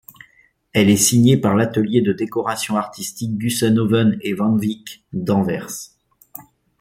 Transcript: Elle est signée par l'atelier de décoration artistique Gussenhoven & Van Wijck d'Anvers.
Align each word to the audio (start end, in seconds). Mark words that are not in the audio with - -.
Elle 0.73 0.89
est 0.89 0.95
signée 0.97 1.37
par 1.37 1.53
l'atelier 1.55 2.01
de 2.01 2.11
décoration 2.11 2.75
artistique 2.75 3.37
Gussenhoven 3.37 4.17
& 4.27 4.35
Van 4.35 4.49
Wijck 4.57 5.03
d'Anvers. 5.13 5.91